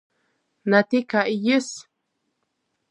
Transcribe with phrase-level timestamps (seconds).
[0.69, 1.69] Na tikai jis.